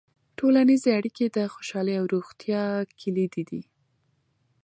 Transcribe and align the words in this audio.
ټولنیزې 0.37 0.89
اړیکې 0.99 1.25
د 1.35 1.37
خوشحالۍ 1.53 1.95
او 1.99 2.05
روغتیا 2.15 2.63
کلیدي 2.99 3.43
دي. 3.49 3.61